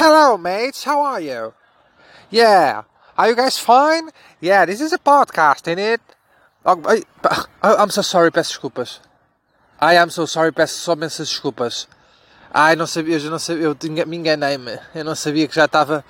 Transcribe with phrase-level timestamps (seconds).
[0.00, 0.84] Hello, mates.
[0.84, 1.54] How are you?
[2.30, 2.84] Yeah.
[3.16, 4.10] Are you guys fine?
[4.40, 6.00] Yeah, this is a podcast, ain't it?
[6.64, 7.02] Oh, I,
[7.62, 9.00] I'm so sorry, peço desculpas.
[9.80, 11.88] I am so sorry, peço só imensas desculpas.
[12.54, 14.78] Ai, não sabia, eu não sabia, eu tinha, me enganei-me.
[14.94, 16.04] Eu não sabia que já estava,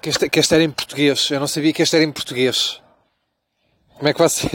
[0.00, 1.28] que este, que este era em português.
[1.28, 2.80] Eu não sabia que este era em português.
[3.96, 4.48] Como é que você,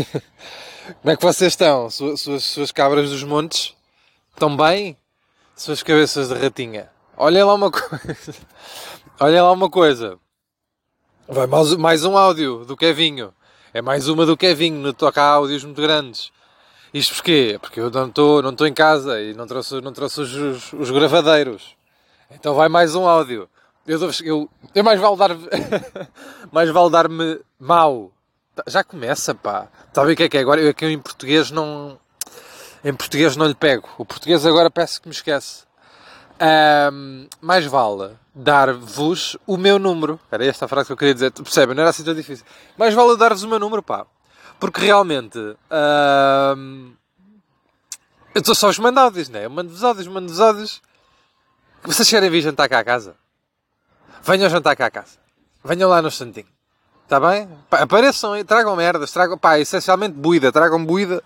[1.04, 1.90] como é que vocês estão?
[1.90, 3.76] Suas, suas, suas cabras dos montes?
[4.32, 4.96] Estão bem?
[5.54, 6.93] Suas cabeças de ratinha.
[7.16, 8.36] Olhem lá uma coisa.
[9.20, 10.18] Olhem lá uma coisa.
[11.28, 13.34] Vai mais, mais um áudio do Kevinho.
[13.74, 16.32] É mais uma do Kevinho no toca áudios muito grandes.
[16.94, 17.58] Isto porquê?
[17.62, 20.92] Porque eu não estou não em casa e não trouxe, não trouxe os, os, os
[20.92, 21.76] gravadeiros.
[22.32, 23.48] Então vai mais um áudio.
[23.86, 25.32] Eu, eu, eu mais vale dar
[26.52, 28.12] mais vale dar-me mau.
[28.68, 29.68] Já começa, pá.
[29.96, 30.42] A ver o que é que é?
[30.42, 32.00] Agora eu aqui em português não.
[32.84, 33.88] Em português não lhe pego.
[33.98, 35.64] O português agora peço que me esquece.
[36.42, 40.20] Um, mais vale dar-vos o meu número.
[40.32, 41.32] Era esta a frase que eu queria dizer.
[41.32, 41.76] Percebem?
[41.76, 42.46] Não era assim tão difícil.
[42.78, 44.06] Mais vale dar-vos o meu número, pá.
[44.60, 45.38] Porque realmente.
[45.38, 46.94] Um,
[48.34, 49.46] eu estou só os mandados, né?
[49.46, 50.82] Eu mando-vos áudios, mando-vos áudios.
[51.84, 53.16] Vocês querem vir jantar cá à casa?
[54.24, 55.18] Venham jantar cá à casa.
[55.64, 56.48] Venham lá no instantinho.
[57.04, 57.48] Está bem?
[57.70, 59.12] Pá, apareçam tragam merdas.
[59.12, 60.52] Tragam, pá, essencialmente buida.
[60.52, 61.22] Tragam buida.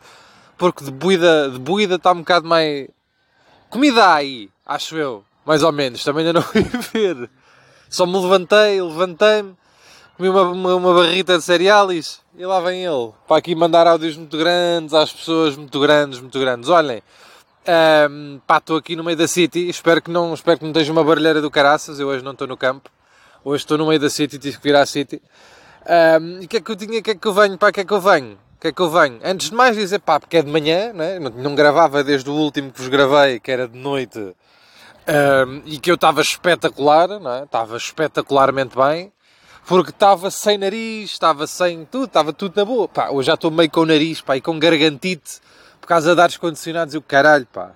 [0.57, 2.89] Porque de buida, de buida está um bocado mais
[3.77, 5.23] Comida aí, acho eu.
[5.45, 6.03] Mais ou menos.
[6.03, 7.29] Também ainda não fui ver.
[7.87, 9.55] Só me levantei, levantei-me,
[10.17, 13.11] comi uma, uma, uma, barrita de cereais e lá vem ele.
[13.27, 16.69] Para aqui mandar áudios muito grandes às pessoas, muito grandes, muito grandes.
[16.69, 17.03] Olhem,
[18.09, 19.69] um, pá, estou aqui no meio da City.
[19.69, 21.99] Espero que não, espero que não esteja uma barulheira do caraças.
[21.99, 22.89] Eu hoje não estou no campo.
[23.45, 25.21] Hoje estou no meio da City, tive que vir à City.
[26.19, 27.71] Um, e o que é que eu tinha, o que é que eu venho, para
[27.71, 28.39] que é que eu venho?
[28.57, 29.19] O que é que eu venho?
[29.23, 31.19] Antes de mais dizer, pá, porque é de manhã, né?
[31.19, 35.77] não, não gravava desde o último que vos gravei, que era de noite, um, e
[35.77, 37.43] que eu estava espetacular, é?
[37.43, 39.13] estava espetacularmente bem,
[39.67, 42.87] porque estava sem nariz, estava sem tudo, estava tudo na boa.
[42.87, 45.39] Pá, hoje já estou meio com o nariz, pá, e com gargantite,
[45.79, 47.73] por causa de ares condicionados e o caralho, pá.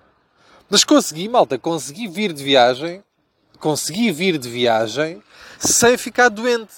[0.68, 3.04] Mas consegui, malta, consegui vir de viagem,
[3.60, 5.22] consegui vir de viagem,
[5.60, 6.74] sem ficar doente.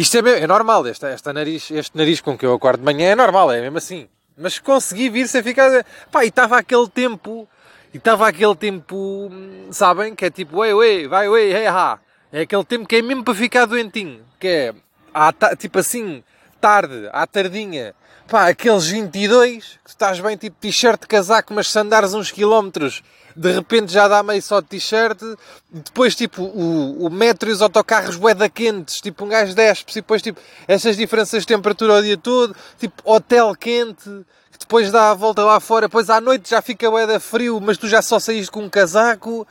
[0.00, 3.10] Isto é, é normal, este, esta nariz, este nariz com que eu acordo de manhã
[3.10, 4.08] é normal, é mesmo assim.
[4.34, 5.84] Mas consegui vir sem ficar.
[6.10, 7.46] Pá, e estava aquele tempo.
[7.92, 9.30] E estava aquele tempo.
[9.70, 10.14] Sabem?
[10.14, 11.98] Que é tipo, ué, ué, vai, ué, hey, ha.
[12.32, 14.24] É aquele tempo que é mesmo para ficar doentinho.
[14.38, 14.74] Que é.
[15.12, 16.24] À, tipo assim,
[16.58, 17.94] tarde, à tardinha.
[18.26, 23.02] Pá, aqueles 22, que estás bem tipo t-shirt, casaco, mas se andares uns quilómetros
[23.36, 25.18] de repente já dá meio só de t-shirt,
[25.70, 29.94] depois tipo o, o metro e os autocarros bué quentes, tipo um gajo despe e
[29.96, 34.10] depois tipo essas diferenças de temperatura o dia todo, tipo hotel quente,
[34.58, 37.88] depois dá a volta lá fora, depois à noite já fica bué frio, mas tu
[37.88, 39.46] já só saíste com um casaco,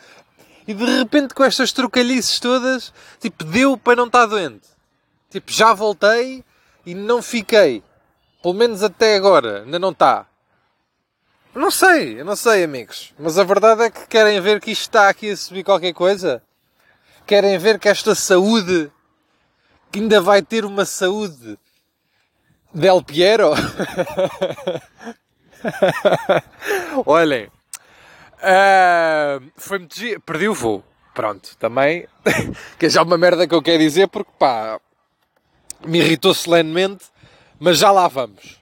[0.68, 4.70] e de repente com estas trocalhices todas, tipo deu para não estar doente.
[5.30, 6.44] Tipo, já voltei
[6.86, 7.84] e não fiquei.
[8.42, 10.26] Pelo menos até agora, ainda não está.
[11.54, 13.14] Não sei, eu não sei, amigos.
[13.18, 16.42] Mas a verdade é que querem ver que isto está aqui a subir qualquer coisa.
[17.26, 18.92] Querem ver que esta saúde,
[19.92, 21.58] que ainda vai ter uma saúde
[22.74, 23.52] Del Piero.
[27.06, 30.22] Olhem, uh, foi muito giro.
[30.22, 30.84] Perdi o voo.
[31.16, 32.08] Pronto, também.
[32.78, 34.80] que é já uma merda que eu quero dizer porque pá,
[35.84, 37.06] me irritou solenemente,
[37.60, 38.59] mas já lá vamos.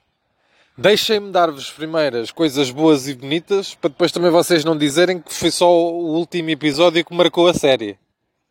[0.80, 5.34] Deixem-me dar-vos primeiro as coisas boas e bonitas, para depois também vocês não dizerem que
[5.34, 7.98] foi só o último episódio que marcou a série.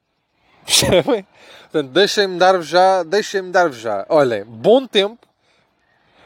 [0.67, 1.25] Percebem?
[1.61, 4.05] Portanto, deixem-me dar-vos já, deixem-me dar-vos já.
[4.09, 5.25] Olhem, bom tempo.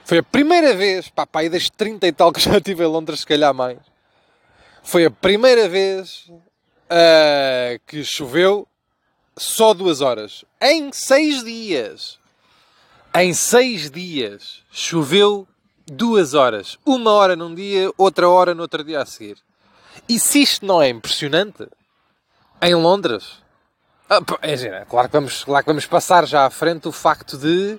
[0.03, 3.19] Foi a primeira vez, pá, pá, das 30 e tal que já estive em Londres,
[3.19, 3.78] se calhar mais.
[4.81, 8.68] Foi a primeira vez uh, que choveu
[9.38, 10.44] só duas horas.
[10.59, 12.19] Em seis dias.
[13.13, 15.47] Em seis dias choveu
[15.91, 16.78] duas horas.
[16.85, 19.38] Uma hora num dia, outra hora no outro dia a seguir.
[20.07, 21.68] E se isto não é impressionante,
[22.62, 23.40] em Londres,
[24.10, 27.38] ah, é, é, claro, que vamos, claro que vamos passar já à frente o facto
[27.38, 27.77] de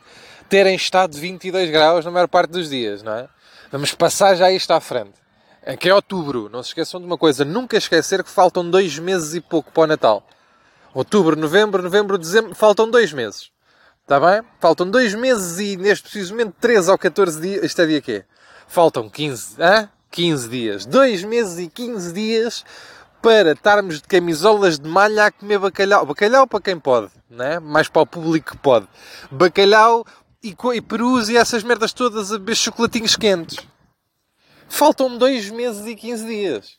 [0.48, 3.28] terem estado 22 graus na maior parte dos dias, não é?
[3.70, 5.14] Vamos passar já isto à frente.
[5.62, 6.50] É que é outubro.
[6.50, 7.44] Não se esqueçam de uma coisa.
[7.44, 10.26] Nunca esquecer que faltam dois meses e pouco para o Natal.
[10.92, 12.54] Outubro, novembro, novembro, dezembro.
[12.54, 13.50] Faltam dois meses.
[14.02, 14.42] Está bem?
[14.60, 17.64] Faltam dois meses e neste precisamente 13 ou 14 dias.
[17.64, 18.24] Isto é dia quê?
[18.66, 19.88] Faltam 15, hã?
[20.10, 20.84] 15 dias.
[20.84, 22.64] Dois meses e 15 dias
[23.22, 26.04] para estarmos de camisolas de malha a comer bacalhau.
[26.04, 27.60] Bacalhau para quem pode, né?
[27.60, 28.88] Mais para o público que pode.
[29.30, 30.04] Bacalhau
[30.42, 33.58] e, e perus e essas merdas todas a beber chocolatinhos quentes.
[34.68, 36.78] Faltam dois meses e 15 dias.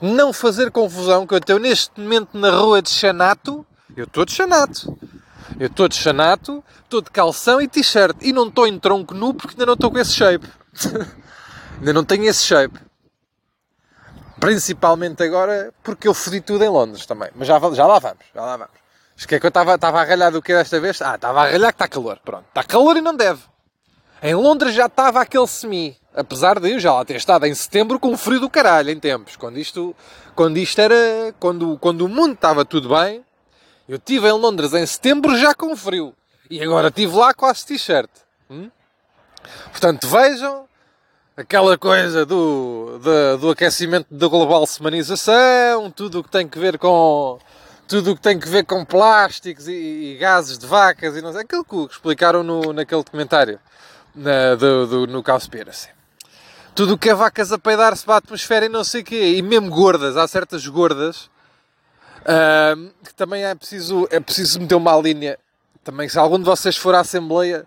[0.00, 4.32] não fazer confusão, que eu estou neste momento na rua de Xanato, eu estou de
[4.32, 4.96] Xanato.
[5.58, 8.16] Eu estou de Xanato, estou de calção e t-shirt.
[8.20, 10.46] E não estou em tronco nu porque ainda não estou com esse shape.
[11.78, 12.78] ainda não tenho esse shape.
[14.38, 17.30] Principalmente agora porque eu fodi tudo em Londres também.
[17.34, 18.74] Mas já, já lá vamos, já lá vamos.
[19.16, 21.00] Acho que é que eu estava a ralhar do que desta vez?
[21.00, 22.18] Ah, estava a ralhar que está calor.
[22.22, 23.40] Pronto, está calor e não deve.
[24.22, 25.96] Em Londres já estava aquele semi.
[26.14, 29.36] Apesar de eu já lá ter estado em setembro com frio do caralho em tempos.
[29.36, 29.96] Quando isto,
[30.34, 31.34] quando isto era.
[31.38, 33.24] Quando, quando o mundo estava tudo bem.
[33.88, 36.12] Eu estive em Londres em setembro já com frio.
[36.50, 38.10] E agora estive lá quase t-shirt.
[38.50, 38.70] Hum?
[39.70, 40.66] Portanto, vejam
[41.36, 46.78] aquela coisa do, do, do aquecimento da global semanização, tudo o que tem que ver
[46.78, 47.38] com
[47.86, 51.32] tudo o que tem que ver com plásticos e, e, gases de vacas e não
[51.32, 53.60] sei, aquilo que explicaram no, naquele documentário
[54.12, 55.90] na, do, do, no Cowspiracy.
[56.74, 59.36] Tudo o que é vacas a peidar-se para a atmosfera e não sei o quê,
[59.36, 61.30] e mesmo gordas, há certas gordas
[63.04, 65.38] que também é preciso, é preciso meter uma linha.
[65.84, 67.66] Também, se algum de vocês for à Assembleia,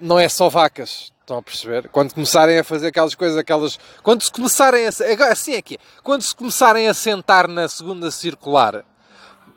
[0.00, 1.88] não é só vacas, Estão a perceber?
[1.88, 3.80] Quando começarem a fazer aquelas coisas, aquelas.
[4.00, 4.90] Quando se começarem a.
[5.32, 5.78] Assim é que é.
[6.00, 8.84] Quando se começarem a sentar na segunda circular.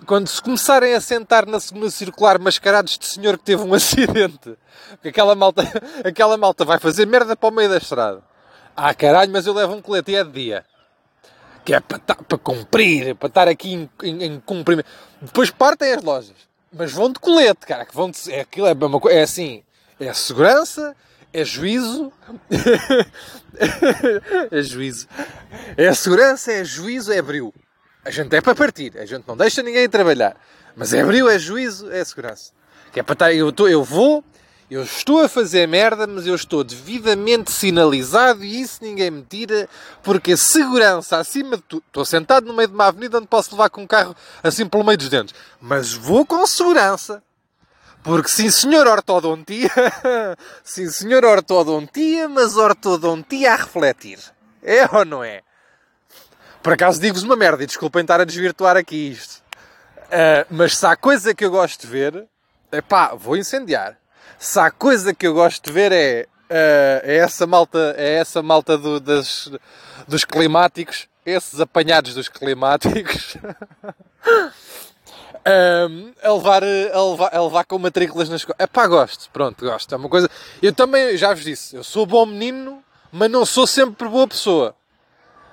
[0.03, 4.57] Quando se começarem a sentar na segunda circular mascarados de senhor que teve um acidente.
[4.93, 5.61] Porque aquela malta,
[6.03, 8.23] aquela malta vai fazer merda para o meio da estrada.
[8.75, 10.65] Ah caralho, mas eu levo um colete e é de dia.
[11.69, 14.87] Que é para, para cumprir, para estar aqui em, em, em cumprimento.
[15.21, 16.33] Depois partem as lojas.
[16.75, 17.85] Mas vão de colete, cara.
[17.85, 19.61] Que vão de, é, aquilo é, uma, é assim.
[19.99, 20.95] É segurança
[21.31, 22.11] é juízo.
[24.49, 25.07] é juízo.
[25.77, 27.53] É segurança, é juízo, é abril.
[28.03, 30.35] A gente é para partir, a gente não deixa ninguém trabalhar.
[30.75, 32.51] Mas é abril, é juízo, é segurança.
[32.91, 34.23] Que é para estar, eu, tô, eu vou,
[34.69, 39.67] eu estou a fazer merda, mas eu estou devidamente sinalizado e isso ninguém me tira,
[40.03, 41.83] porque a segurança acima de tudo.
[41.87, 44.83] Estou sentado no meio de uma avenida onde posso levar com um carro assim pelo
[44.83, 45.33] meio dos dentes.
[45.59, 47.23] Mas vou com segurança.
[48.03, 49.69] Porque sim senhor ortodontia,
[50.63, 54.19] sim senhor ortodontia, mas ortodontia a refletir.
[54.63, 55.41] É ou não é?
[56.63, 59.41] Por acaso digo-vos uma merda e desculpem estar a desvirtuar aqui isto.
[60.05, 62.27] Uh, mas se há coisa que eu gosto de ver,
[62.71, 63.98] é pá, vou incendiar.
[64.37, 68.41] Se há coisa que eu gosto de ver é, uh, é essa malta, é essa
[68.41, 69.51] malta do, das,
[70.07, 73.37] dos climáticos, esses apanhados dos climáticos.
[75.39, 78.55] Um, a, levar, a, levar, a levar com matrículas nas escola.
[78.59, 79.93] É pá, gosto, pronto, gosto.
[79.93, 80.29] É uma coisa.
[80.61, 84.75] Eu também, já vos disse, eu sou bom menino, mas não sou sempre boa pessoa.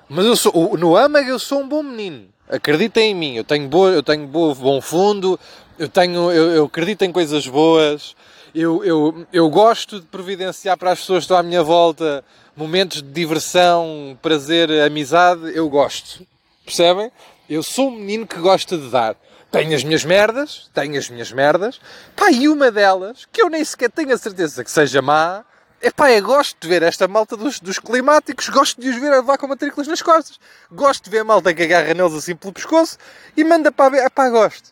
[0.09, 2.27] Mas eu sou, no AMAG eu sou um bom menino.
[2.49, 5.39] Acreditem em mim, eu tenho, boa, eu tenho boa, bom fundo,
[5.77, 8.15] eu, tenho, eu, eu acredito em coisas boas,
[8.59, 12.25] eu, eu, eu gosto de providenciar para as pessoas que estão à minha volta
[12.55, 16.25] momentos de diversão, prazer, amizade, eu gosto.
[16.65, 17.11] Percebem?
[17.47, 19.15] Eu sou um menino que gosta de dar.
[19.51, 21.79] Tenho as minhas merdas, tenho as minhas merdas.
[22.15, 25.45] Pá, e uma delas, que eu nem sequer tenho a certeza que seja má,
[25.79, 29.13] é pá, eu gosto de ver esta malta dos, dos climáticos, gosto de os ver
[29.13, 30.39] a levar com matrículas nas costas.
[30.71, 32.97] Gosto de ver a malta que agarra neles assim pelo pescoço
[33.37, 33.99] e manda para ver.
[33.99, 34.71] É pá, gosto.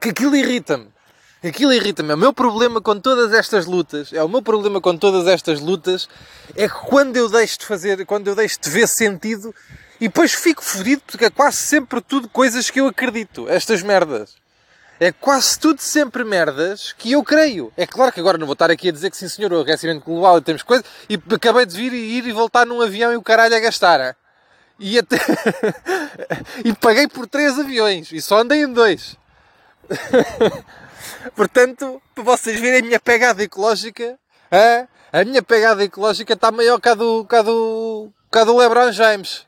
[0.00, 0.88] Que aquilo irrita-me.
[1.42, 2.12] Aquilo irrita-me.
[2.12, 6.08] O meu problema com todas estas lutas, é o meu problema com todas estas lutas,
[6.54, 9.54] é que quando eu deixo de fazer, quando eu deixo de ver sentido,
[9.98, 13.48] e depois fico fodido porque é quase sempre tudo coisas que eu acredito.
[13.48, 14.34] Estas merdas.
[14.98, 17.72] É quase tudo sempre merdas que eu creio.
[17.74, 20.04] É claro que agora não vou estar aqui a dizer que sim senhor, o aquecimento
[20.04, 20.84] global e temos coisas.
[21.08, 24.14] E acabei de vir e ir e voltar num avião e o caralho a gastar.
[24.78, 25.16] E até...
[26.64, 28.12] e paguei por três aviões.
[28.12, 29.16] E só andei em dois.
[31.34, 34.18] Portanto, para vocês verem a minha pegada ecológica,
[34.52, 34.88] hein?
[35.12, 38.56] a minha pegada ecológica está maior que a do, que a do, que a do
[38.56, 39.46] LeBron James.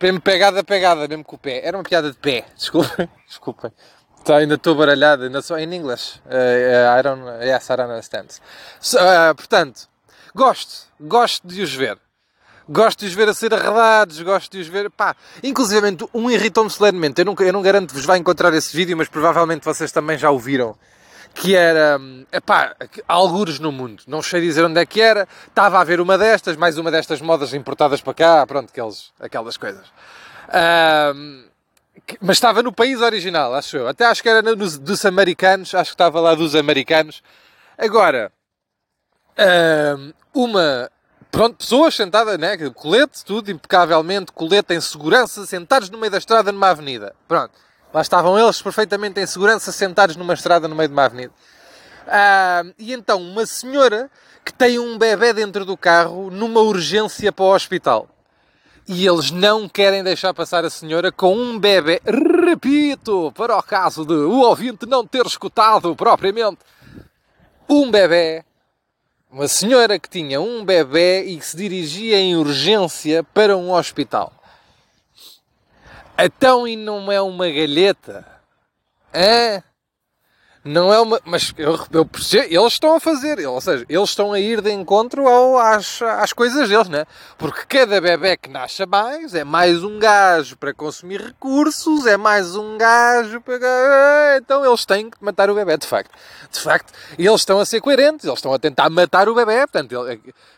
[0.00, 1.60] Mesmo pegada, pegada, mesmo com o pé.
[1.64, 2.44] Era uma piada de pé.
[2.56, 3.72] Desculpem, desculpem.
[4.24, 6.20] Tá, ainda estou baralhado, ainda sou em inglês.
[6.26, 8.28] Uh, I don't, yes, I don't understand.
[8.80, 9.88] So, uh, portanto,
[10.34, 11.98] gosto, gosto de os ver.
[12.68, 15.16] Gosto de os ver a ser arredados, gosto de os ver, pá.
[15.42, 17.20] Inclusive, um irritou-me solenemente.
[17.20, 20.18] Eu não, eu não garanto que vos vai encontrar esse vídeo, mas provavelmente vocês também
[20.18, 20.76] já o viram
[21.34, 22.00] que era,
[22.32, 22.74] epá,
[23.06, 26.56] algures no mundo, não sei dizer onde é que era, estava a ver uma destas,
[26.56, 29.86] mais uma destas modas importadas para cá, pronto, aqueles, aquelas coisas.
[31.14, 31.44] Um,
[32.20, 33.88] mas estava no país original, acho eu.
[33.88, 37.22] Até acho que era nos, dos americanos, acho que estava lá dos americanos.
[37.76, 38.32] Agora,
[39.38, 40.90] um, uma,
[41.30, 46.52] pronto, pessoas sentadas, né, colete, tudo impecavelmente, colete em segurança, sentados no meio da estrada
[46.52, 47.14] numa avenida.
[47.26, 47.52] Pronto.
[47.92, 51.32] Lá estavam eles perfeitamente em segurança, sentados numa estrada no meio de uma avenida.
[52.06, 54.10] Ah, e então, uma senhora
[54.44, 58.08] que tem um bebê dentro do carro numa urgência para o hospital.
[58.86, 62.00] E eles não querem deixar passar a senhora com um bebê.
[62.06, 66.58] Repito, para o caso de o ouvinte não ter escutado propriamente.
[67.68, 68.42] Um bebê.
[69.30, 74.32] Uma senhora que tinha um bebê e que se dirigia em urgência para um hospital.
[76.18, 78.26] Então e não é uma galheta?
[79.12, 79.62] É?
[80.68, 81.18] Não é uma.
[81.24, 84.70] Mas eu, eu percebo, eles estão a fazer, ou seja, eles estão a ir de
[84.70, 87.06] encontro ao, às, às coisas deles, né?
[87.38, 92.54] Porque cada bebê que nasce mais é mais um gajo para consumir recursos, é mais
[92.54, 94.36] um gajo para.
[94.36, 96.10] Então eles têm que matar o bebê, de facto.
[96.50, 99.94] De facto, eles estão a ser coerentes, eles estão a tentar matar o bebê, portanto,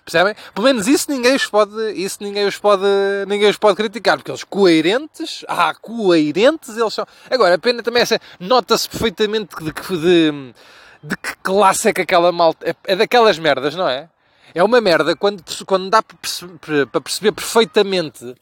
[0.04, 0.34] percebem?
[0.54, 2.82] Pelo menos isso ninguém os pode, isso ninguém os pode,
[3.28, 7.06] ninguém os pode criticar, porque eles coerentes, ah, coerentes eles são.
[7.30, 10.54] Agora, a pena também é essa, nota-se perfeitamente de que de,
[11.02, 12.68] de que classe é que aquela malta.
[12.68, 14.08] É, é daquelas merdas, não é?
[14.54, 18.34] É uma merda quando, quando dá para perceber, perfeitamente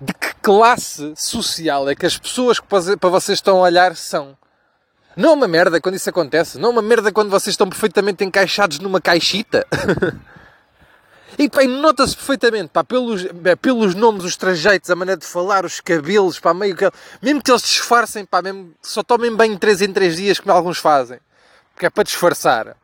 [0.00, 4.36] de que classe social é que as pessoas que para vocês estão a olhar são.
[5.16, 6.58] Não é uma merda quando isso acontece.
[6.58, 9.66] Não é uma merda quando vocês estão perfeitamente encaixados numa caixita.
[11.38, 13.24] e pá, nota-se perfeitamente, pá, pelos,
[13.62, 16.90] pelos nomes, os trajeitos, a maneira de falar, os cabelos, pá, meio que...
[17.22, 20.78] Mesmo que eles disfarcem, pá, mesmo só tomem banho 3 em 3 dias, como alguns
[20.78, 21.20] fazem.
[21.72, 22.76] Porque é para disfarçar.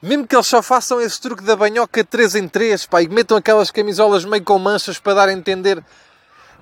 [0.00, 3.36] Mesmo que eles só façam esse truque da banhoca 3 em 3, pá, e metam
[3.36, 5.82] aquelas camisolas meio com manchas para dar a entender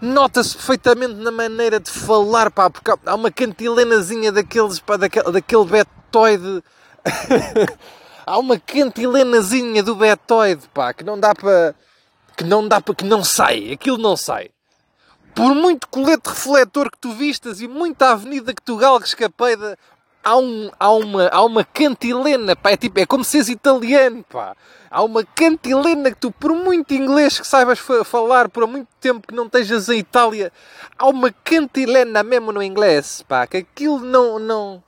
[0.00, 5.64] nota-se perfeitamente na maneira de falar, pá, porque há uma cantilenazinha daqueles, pá, daquele, daquele
[5.66, 6.62] betoide.
[8.26, 11.75] há uma cantilenazinha do betoide, pá, que não dá para.
[12.37, 12.95] que não dá para.
[12.95, 14.50] que não sai, aquilo não sai.
[15.35, 19.76] Por muito colete refletor que tu vistas e muita avenida que tu galgues capeida,
[20.23, 24.25] há, um, há, uma, há uma cantilena, pá, é, tipo, é como se és italiano,
[24.25, 24.57] pá.
[24.90, 29.35] Há uma cantilena que tu, por muito inglês que saibas falar, por muito tempo que
[29.35, 30.52] não estejas em Itália,
[30.97, 34.83] há uma cantilena mesmo no inglês, pá, que aquilo não, não...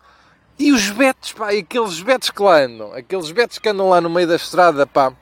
[0.58, 4.00] E os betos, pá, e aqueles betos que lá andam, aqueles betos que andam lá
[4.00, 5.12] no meio da estrada, pá,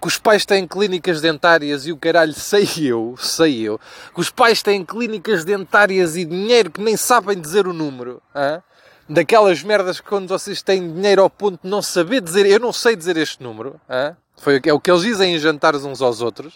[0.00, 3.80] que os pais têm clínicas dentárias e o caralho, sei eu, sei eu,
[4.14, 8.62] que os pais têm clínicas dentárias e dinheiro que nem sabem dizer o número, hein?
[9.08, 12.72] daquelas merdas que quando vocês têm dinheiro ao ponto de não saber dizer, eu não
[12.72, 14.16] sei dizer este número, hein?
[14.36, 16.54] Foi, é o que eles dizem em jantares uns aos outros.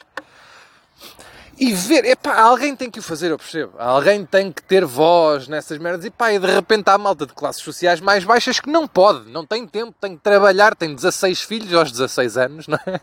[1.60, 3.72] E ver, epá, alguém tem que o fazer, eu percebo.
[3.78, 6.04] Alguém tem que ter voz nessas merdas.
[6.04, 9.28] E pá, e de repente há malta de classes sociais mais baixas que não pode,
[9.30, 13.00] não tem tempo, tem que trabalhar, tem 16 filhos aos 16 anos, não é?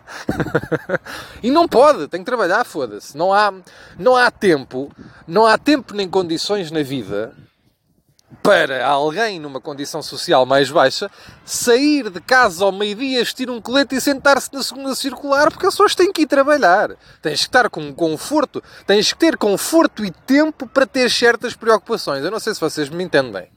[1.43, 3.17] e não pode, tem que trabalhar, foda-se.
[3.17, 3.53] Não há,
[3.99, 4.89] não há tempo,
[5.27, 7.33] não há tempo nem condições na vida
[8.41, 11.09] para alguém numa condição social mais baixa
[11.43, 15.73] sair de casa ao meio-dia, vestir um colete e sentar-se na segunda circular, porque as
[15.73, 16.95] pessoas têm que ir trabalhar.
[17.21, 22.23] Tens que estar com conforto, tens que ter conforto e tempo para ter certas preocupações.
[22.23, 23.49] Eu não sei se vocês me entendem,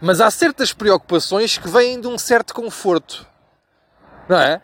[0.00, 3.26] mas há certas preocupações que vêm de um certo conforto,
[4.28, 4.60] não é?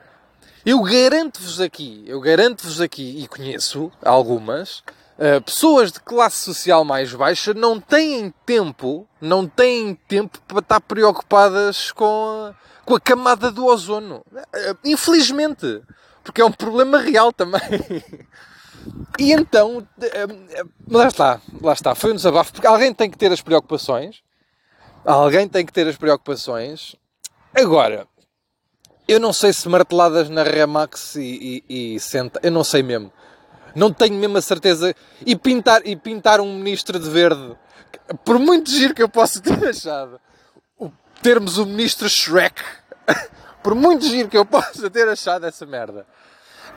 [0.66, 4.82] Eu garanto-vos aqui, eu garanto-vos aqui, e conheço algumas,
[5.18, 10.80] Uh, pessoas de classe social mais baixa não têm tempo, não têm tempo para estar
[10.80, 14.24] preocupadas com a, com a camada do ozono.
[14.32, 15.82] Uh, infelizmente.
[16.22, 17.60] Porque é um problema real também.
[19.18, 23.32] e então, uh, lá está, lá está, foi um desabafo, porque alguém tem que ter
[23.32, 24.22] as preocupações.
[25.04, 26.94] Alguém tem que ter as preocupações.
[27.54, 28.06] Agora,
[29.08, 33.10] eu não sei se marteladas na Remax e, e, e senta, eu não sei mesmo.
[33.78, 34.92] Não tenho mesmo a certeza.
[35.24, 37.56] E pintar, e pintar um ministro de verde,
[38.24, 40.20] por muito giro que eu possa ter achado,
[40.76, 40.90] o,
[41.22, 42.60] termos o ministro Shrek,
[43.62, 46.04] por muito giro que eu possa ter achado essa merda.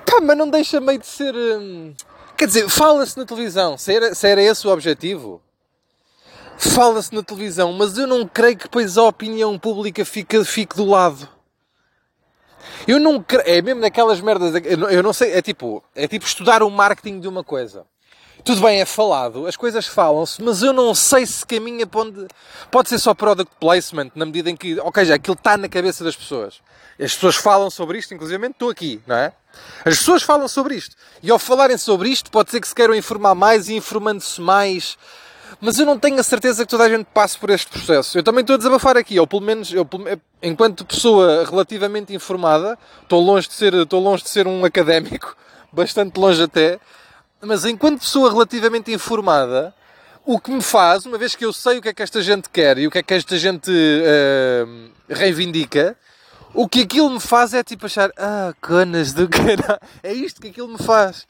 [0.06, 1.34] Pá, mas não deixa meio de ser.
[1.36, 1.96] Hum,
[2.38, 5.42] quer dizer, fala-se na televisão, se era, se era esse o objetivo.
[6.58, 10.86] Fala-se na televisão, mas eu não creio que depois a opinião pública fique, fique do
[10.86, 11.28] lado.
[12.88, 16.70] Eu não é mesmo daquelas merdas, eu não sei, é tipo, é tipo estudar o
[16.70, 17.86] marketing de uma coisa.
[18.44, 22.28] Tudo bem, é falado, as coisas falam-se, mas eu não sei se caminha para onde.
[22.72, 26.04] Pode ser só product placement, na medida em que, ok, já aquilo está na cabeça
[26.04, 26.60] das pessoas.
[27.00, 29.32] As pessoas falam sobre isto, inclusive estou aqui, não é?
[29.86, 30.96] As pessoas falam sobre isto.
[31.22, 34.98] E ao falarem sobre isto, pode ser que se queiram informar mais e informando-se mais
[35.62, 38.18] mas eu não tenho a certeza que toda a gente passe por este processo.
[38.18, 39.88] Eu também estou a desabafar aqui, ou pelo menos, eu,
[40.42, 45.38] enquanto pessoa relativamente informada, estou longe de ser, estou longe de ser um académico,
[45.72, 46.80] bastante longe até,
[47.40, 49.74] mas enquanto pessoa relativamente informada,
[50.26, 52.50] o que me faz, uma vez que eu sei o que é que esta gente
[52.50, 55.96] quer e o que é que esta gente uh, reivindica,
[56.54, 60.50] o que aquilo me faz é tipo achar, ah, conas do caralho, é isto que
[60.50, 61.28] aquilo me faz.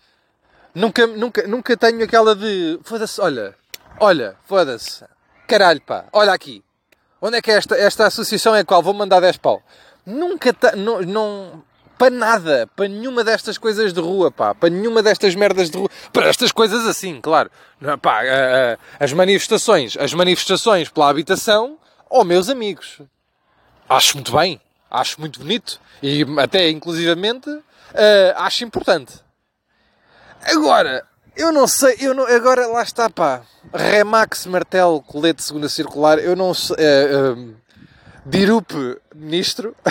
[0.73, 2.79] Nunca, nunca, nunca tenho aquela de.
[2.83, 3.53] Foda-se, olha,
[3.99, 5.05] olha, foda-se.
[5.47, 6.63] Caralho, pá, olha aqui.
[7.21, 8.81] Onde é que é esta, esta associação é qual?
[8.81, 9.61] Vou mandar 10 pau.
[10.05, 11.63] Nunca, ta, não, não,
[12.01, 15.89] para nada, para nenhuma destas coisas de rua, pá, para nenhuma destas merdas de rua,
[16.11, 17.51] para estas coisas assim, claro.
[18.01, 18.21] Pá,
[18.99, 21.77] as manifestações, as manifestações pela habitação,
[22.09, 23.01] oh, meus amigos.
[23.87, 27.61] Acho muito bem, acho muito bonito e até inclusivamente uh,
[28.37, 29.13] acho importante.
[30.43, 31.05] Agora,
[31.41, 33.41] eu não sei, eu não, agora lá está, pá.
[33.73, 36.75] Remax, martelo, colete, segunda circular, eu não sei.
[36.75, 37.55] Uh,
[38.25, 39.75] Dirupe, ministro.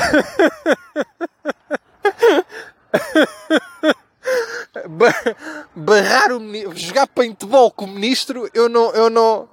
[5.74, 9.48] Barrar o ministro, jogar paintball com o ministro, eu não, eu não.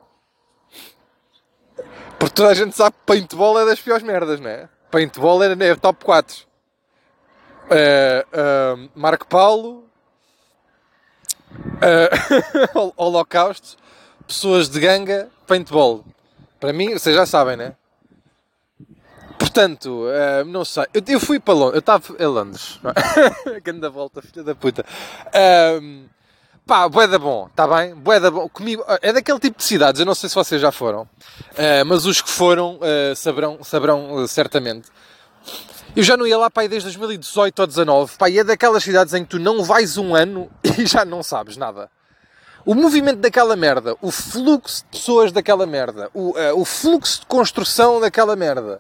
[2.20, 4.70] Porque toda a gente sabe que paintball é das piores merdas, não é?
[4.92, 6.46] Paintball é, é top 4.
[7.66, 9.87] Uh, uh, Marco Paulo,
[12.78, 13.78] uh, Holocausto,
[14.28, 16.04] pessoas de ganga, paintball.
[16.60, 17.76] Para mim, vocês já sabem, né?
[19.38, 20.86] Portanto, uh, não sei.
[20.94, 21.74] Eu, eu, fui para Londres.
[21.76, 22.80] Eu estava em Londres.
[23.64, 24.86] Grande volta, filha da puta.
[25.82, 26.06] Um,
[26.66, 27.94] pá, boeda bom, está bem?
[27.94, 28.50] Boeda bom.
[28.50, 32.06] Comigo, é daquele tipo de cidades, eu não sei se vocês já foram, uh, mas
[32.06, 32.80] os que foram
[33.16, 34.90] saberão, saberão certamente.
[35.98, 38.18] Eu já não ia lá, pai, desde 2018 ou 2019.
[38.20, 41.24] Pá, e é daquelas cidades em que tu não vais um ano e já não
[41.24, 41.90] sabes nada.
[42.64, 48.00] O movimento daquela merda, o fluxo de pessoas daquela merda, o, o fluxo de construção
[48.00, 48.80] daquela merda,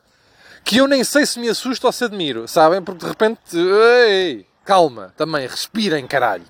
[0.64, 2.84] que eu nem sei se me assusto ou se admiro, sabem?
[2.84, 6.46] Porque de repente, ei, calma, também, respirem, caralho.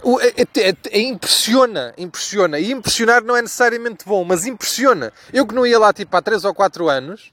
[0.00, 2.60] O, é, é, é, é, impressiona, impressiona.
[2.60, 5.12] E impressionar não é necessariamente bom, mas impressiona.
[5.32, 7.32] Eu que não ia lá tipo há 3 ou 4 anos,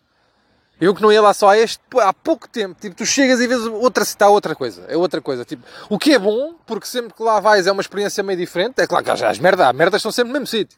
[0.84, 3.48] eu que não ia lá só há, este, há pouco tempo, tipo, tu chegas e
[3.48, 5.46] vês outra está outra coisa, é outra coisa.
[5.46, 8.80] Tipo, o que é bom, porque sempre que lá vais é uma experiência meio diferente,
[8.82, 10.78] é claro que as merdas, as merdas estão sempre no mesmo sítio.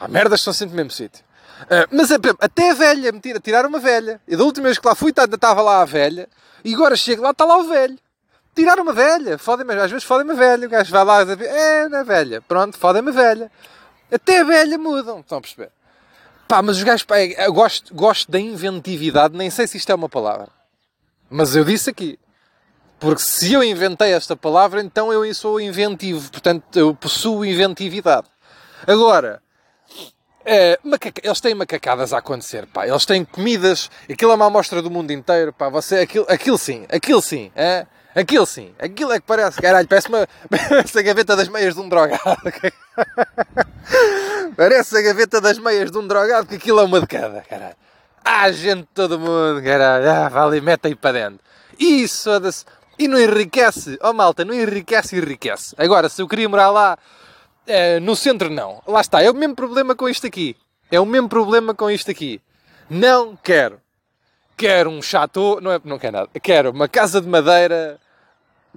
[0.00, 1.24] As merdas estão sempre no mesmo sítio.
[1.62, 4.20] Uh, mas até a velha, me tira, tirar uma velha.
[4.26, 6.28] E da última vez que lá fui, estava lá a velha.
[6.64, 7.96] E agora chego lá, está lá o velho.
[8.54, 9.38] Tirar uma velha.
[9.38, 10.66] Fodem-me, às vezes fodem-me a velha.
[10.66, 12.40] O gajo vai lá e diz, é, não é velha.
[12.42, 13.52] Pronto, fodem-me a velha.
[14.10, 15.20] Até a velha mudam.
[15.20, 15.70] Estão a perceber?
[16.52, 19.34] Pá, mas os gajos, pá, eu gosto, gosto da inventividade.
[19.34, 20.48] Nem sei se isto é uma palavra.
[21.30, 22.18] Mas eu disse aqui.
[23.00, 26.30] Porque se eu inventei esta palavra, então eu sou inventivo.
[26.30, 28.26] Portanto, eu possuo inventividade.
[28.86, 29.40] Agora,
[30.44, 31.22] é, macaca...
[31.24, 32.86] Eles têm macacadas a acontecer, pá.
[32.86, 35.70] Eles têm comidas, aquilo é uma amostra do mundo inteiro, pá.
[35.70, 37.86] Você, aquilo, aquilo sim, aquilo sim, é?
[38.14, 40.28] Aquilo sim, aquilo é que parece, caralho, parece uma.
[40.68, 42.20] Parece a gaveta das meias de um drogado.
[44.56, 47.76] parece a gaveta das meias de um drogado, que aquilo é uma de cada, caralho.
[48.22, 50.10] Ah, gente, todo mundo, caralho.
[50.10, 51.40] Ah, vale, mete aí para dentro.
[51.78, 52.30] Isso,
[52.98, 53.98] e não enriquece.
[54.02, 55.74] Oh malta, não enriquece, enriquece.
[55.78, 56.98] Agora, se eu queria morar lá
[57.66, 58.82] Uh, no centro não.
[58.86, 59.22] Lá está.
[59.22, 60.56] É o mesmo problema com isto aqui.
[60.90, 62.40] É o mesmo problema com isto aqui.
[62.90, 63.80] Não quero.
[64.56, 65.60] Quero um chateau.
[65.60, 66.30] Não, é, não quero nada.
[66.42, 68.00] Quero uma casa de madeira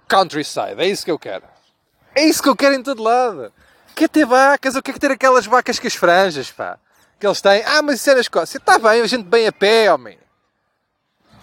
[0.08, 0.76] countryside.
[0.78, 1.44] É isso que eu quero.
[2.14, 3.52] É isso que eu quero em todo lado.
[3.96, 4.76] Quer ter vacas?
[4.76, 6.78] Eu quero ter aquelas vacas com as franjas, pá.
[7.20, 7.64] Que eles têm.
[7.66, 8.58] Ah, mas isso é na Escócia.
[8.58, 10.18] Está bem, a gente vem a pé, homem.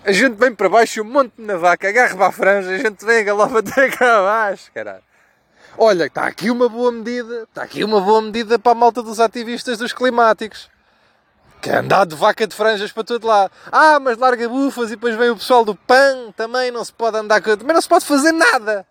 [0.05, 2.79] A gente vem para baixo e um monte na vaca, agarra para a franja, a
[2.79, 5.03] gente vem a galopa até cá abaixo, caralho.
[5.79, 9.21] Olha, está aqui uma boa medida, está aqui uma boa medida para a malta dos
[9.21, 10.69] ativistas dos climáticos.
[11.63, 13.53] Que é andar de vaca de franjas para todo lado.
[13.71, 17.17] Ah, mas larga bufas e depois vem o pessoal do PAN, também não se pode
[17.17, 17.57] andar com...
[17.57, 18.85] Também não se pode fazer nada.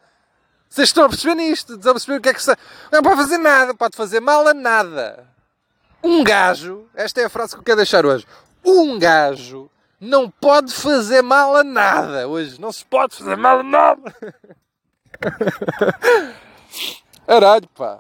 [0.70, 1.76] Vocês estão a perceber nisto?
[1.76, 2.56] Estão a perceber o que é que se...
[2.90, 5.28] Não pode fazer nada, pode fazer mal a nada.
[6.02, 8.26] Um gajo, esta é a frase que eu quero deixar hoje.
[8.66, 12.28] Um gajo não pode fazer mal a nada.
[12.28, 14.16] Hoje não se pode fazer mal a nada.
[17.28, 18.00] Aralho, pá.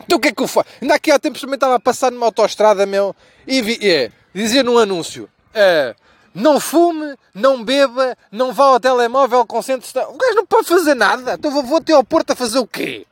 [0.00, 0.68] Então o que é que eu faço?
[0.80, 3.14] Ainda aqui há tempos também estava a passar numa autoestrada, meu,
[3.46, 5.94] e vi, é, dizia num anúncio, é,
[6.34, 9.96] não fume, não beba, não vá ao telemóvel, concentre-se.
[9.96, 11.34] O gajo não pode fazer nada.
[11.34, 13.06] Então vou, vou até ao Porto a fazer o quê?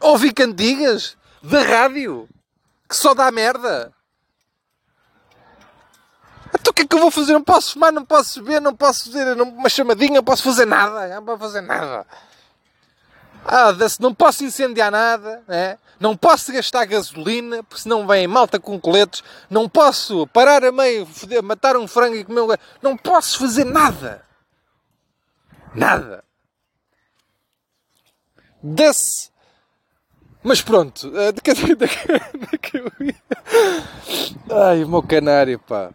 [0.00, 2.26] Ouvir cantigas da rádio
[2.88, 3.92] que só dá merda.
[6.54, 7.32] Então o que é que eu vou fazer?
[7.32, 11.08] Não posso fumar, não posso beber, não posso fazer uma chamadinha, não posso fazer nada.
[11.08, 12.06] Não posso fazer nada.
[13.44, 15.78] Ah, não posso incendiar nada, né?
[16.02, 21.06] não posso gastar gasolina, porque senão vem malta com coletes, não posso parar a meio,
[21.44, 22.48] matar um frango e comer um...
[22.82, 24.24] Não posso fazer nada.
[25.72, 26.24] Nada.
[28.60, 29.30] Desse...
[30.42, 33.14] Mas pronto, de que, de, de, que eu ia...
[34.50, 35.90] Ai, o meu canário, pá.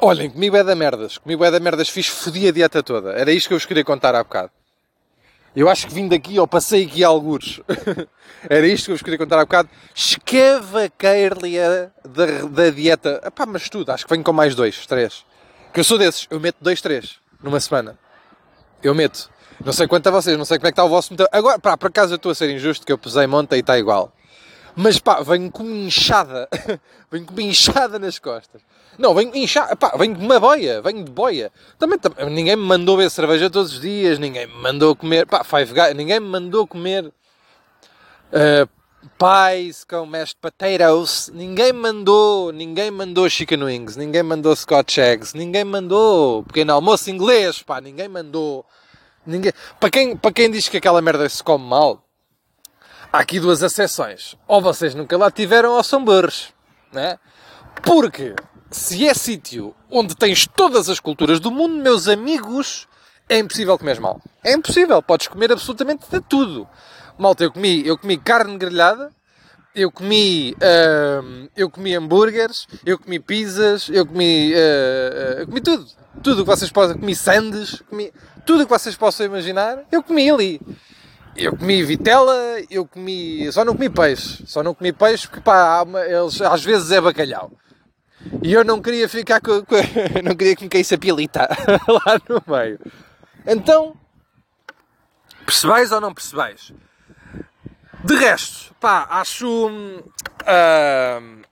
[0.00, 1.18] Olhem, comi bué da merdas.
[1.18, 3.10] Comi bué da merdas, fiz fodi a dieta toda.
[3.10, 4.52] Era isto que eu vos queria contar há bocado.
[5.54, 7.60] Eu acho que vim daqui ou passei aqui a algures.
[8.50, 9.68] Era isto que eu vos queria contar há bocado.
[9.94, 13.20] Escavaqueira da, da dieta.
[13.24, 15.24] Epá, mas tudo, acho que venho com mais dois, três.
[15.72, 17.96] Que eu sou desses, eu meto dois, três numa semana.
[18.82, 19.30] Eu meto.
[19.64, 21.28] Não sei quanto a vocês, não sei como é que está o vosso metal.
[21.30, 23.78] Agora, pá, por acaso eu estou a ser injusto que eu pesei monta e está
[23.78, 24.12] igual.
[24.76, 26.48] Mas pá, venho com uma inchada.
[27.10, 28.60] venho com uma inchada nas costas.
[28.98, 31.50] Não, venho inchada, pá, venho de uma boia, venho de boia.
[31.78, 31.98] Também,
[32.30, 35.94] ninguém me mandou beber cerveja todos os dias, ninguém me mandou comer, pá, Five Guys,
[35.94, 38.68] ninguém me mandou comer uh,
[39.18, 45.64] pies com mashed potatoes, ninguém mandou, ninguém mandou chicken wings, ninguém mandou scotch eggs, ninguém
[45.64, 48.64] mandou pequeno almoço inglês, pá, ninguém mandou.
[49.26, 49.52] Ninguém...
[49.80, 52.03] Para, quem, para quem diz que aquela merda se come mal,
[53.14, 54.36] há aqui duas exceções.
[54.48, 56.52] Ou vocês nunca lá tiveram ou são burros,
[56.92, 57.16] né?
[57.82, 58.34] Porque
[58.72, 62.88] se é sítio onde tens todas as culturas do mundo, meus amigos,
[63.28, 64.20] é impossível comer mal.
[64.42, 66.68] É impossível, podes comer absolutamente de tudo.
[67.16, 69.12] Malta, eu comi, eu comi carne grelhada,
[69.76, 75.60] eu comi, uh, eu comi hambúrgueres, eu comi pizzas, eu comi, uh, uh, eu comi
[75.60, 75.86] tudo.
[76.20, 78.12] Tudo o que vocês possam, comi sandes, comi
[78.44, 80.60] tudo o que vocês possam imaginar, eu comi ali.
[81.36, 82.34] Eu comi vitela,
[82.70, 86.92] eu comi, só não comi peixe, só não comi peixe porque pá, eles, às vezes
[86.92, 87.50] é bacalhau.
[88.42, 89.74] E eu não queria ficar com, com
[90.22, 91.48] não queria que me caísse a pilita
[91.88, 92.78] lá no meio.
[93.46, 93.96] Então,
[95.44, 96.72] percebais ou não percebais?
[98.04, 99.68] De resto, pá, acho.
[99.68, 101.42] Uh,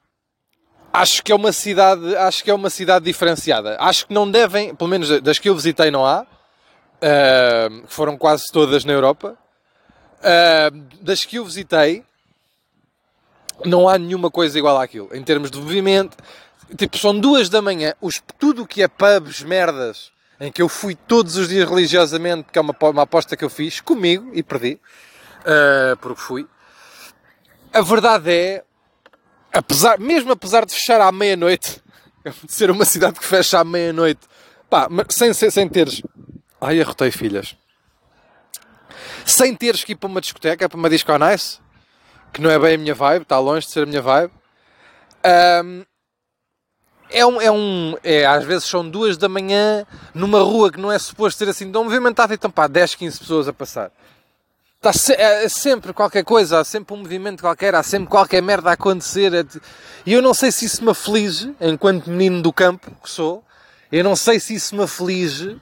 [0.93, 2.15] acho que é uma cidade.
[2.17, 3.77] Acho que é uma cidade diferenciada.
[3.81, 6.27] Acho que não devem, pelo menos das que eu visitei, não há.
[7.03, 9.37] Uh, foram quase todas na Europa.
[10.23, 12.05] Uh, das que eu visitei,
[13.65, 15.09] não há nenhuma coisa igual àquilo.
[15.13, 16.17] Em termos de movimento,
[16.77, 17.95] tipo, são duas da manhã.
[18.01, 22.49] Os, tudo o que é pubs, merdas, em que eu fui todos os dias religiosamente,
[22.53, 24.79] que é uma, uma aposta que eu fiz comigo e perdi
[25.43, 26.47] uh, porque fui.
[27.73, 28.65] A verdade é,
[29.53, 31.83] apesar, mesmo apesar de fechar à meia-noite,
[32.45, 34.21] de ser uma cidade que fecha à meia-noite,
[34.69, 36.03] pá, sem, sem, sem teres.
[36.61, 37.57] Ai, arrotei filhas.
[39.25, 41.59] Sem teres que ir para uma discoteca, para uma disco nice,
[42.33, 44.33] que não é bem a minha vibe, está longe de ser a minha vibe.
[45.65, 45.85] Um,
[47.11, 50.91] é um, é um, é, às vezes são duas da manhã numa rua que não
[50.91, 53.93] é suposto ser assim tão movimentada e estão pá, 10, 15 pessoas a passar.
[54.77, 58.43] Está se, é, é, sempre qualquer coisa, há sempre um movimento qualquer, há sempre qualquer
[58.43, 59.33] merda a acontecer.
[59.33, 59.45] É
[60.05, 63.45] e eu não sei se isso me aflige, enquanto menino do campo que sou,
[63.93, 65.61] eu não sei se isso me aflige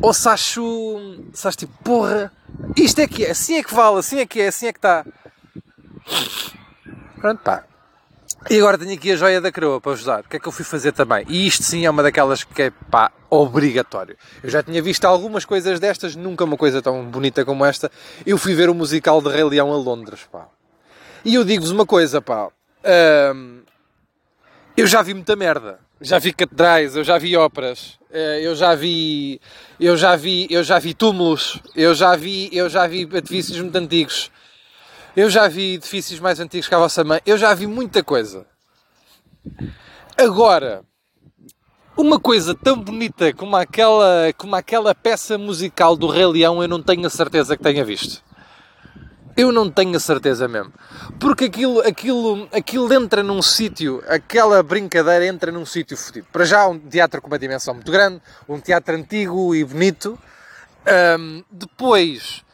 [0.00, 2.32] ou se acho, se acho tipo, porra,
[2.76, 4.78] isto é que é, assim é que vale, assim é que é, assim é que
[4.78, 5.04] está.
[7.20, 7.64] Pronto, pá.
[8.48, 10.20] E agora tenho aqui a joia da coroa para ajudar.
[10.20, 11.26] O que é que eu fui fazer também?
[11.28, 14.16] E isto sim é uma daquelas que é pá, obrigatório.
[14.42, 17.92] Eu já tinha visto algumas coisas destas, nunca uma coisa tão bonita como esta.
[18.24, 20.48] Eu fui ver o musical de Rei Leão a Londres, pá.
[21.22, 22.48] E eu digo-vos uma coisa, pá.
[24.74, 25.78] Eu já vi muita merda.
[26.00, 29.40] Já vi catedrais, eu já vi óperas, eu já vi,
[29.78, 33.76] eu já vi, eu já vi túmulos, eu já vi, eu já vi edifícios muito
[33.76, 34.30] antigos.
[35.16, 37.20] Eu já vi edifícios mais antigos que a vossa mãe.
[37.26, 38.46] Eu já vi muita coisa.
[40.16, 40.84] Agora,
[41.96, 46.82] uma coisa tão bonita como aquela, como aquela peça musical do Rei Leão, eu não
[46.82, 48.22] tenho a certeza que tenha visto.
[49.40, 50.70] Eu não tenho a certeza mesmo.
[51.18, 56.26] Porque aquilo, aquilo, aquilo entra num sítio, aquela brincadeira entra num sítio fodido.
[56.30, 60.18] Para já, um teatro com uma dimensão muito grande, um teatro antigo e bonito.
[61.18, 62.44] Um, depois,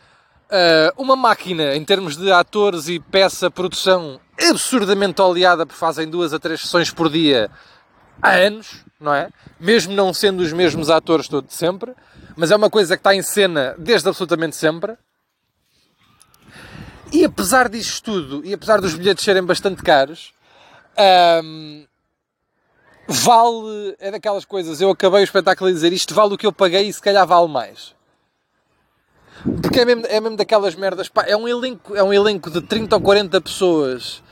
[0.47, 6.33] Uh, uma máquina, em termos de atores e peça, produção absurdamente oleada, porque fazem duas
[6.33, 7.51] a três sessões por dia
[8.23, 9.29] há anos, não é?
[9.59, 11.95] Mesmo não sendo os mesmos atores todos sempre,
[12.37, 14.97] mas é uma coisa que está em cena desde absolutamente sempre.
[17.13, 20.33] E apesar disto tudo, e apesar dos bilhetes serem bastante caros,
[21.45, 21.87] um,
[23.07, 26.53] vale, é daquelas coisas, eu acabei o espetáculo a dizer isto vale o que eu
[26.53, 27.95] paguei e se calhar vale mais.
[29.63, 31.09] Porque é mesmo, é mesmo daquelas merdas.
[31.09, 34.23] Pá, é, um elenco, é um elenco de 30 ou 40 pessoas